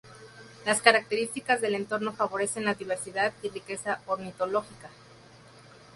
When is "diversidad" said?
2.73-3.33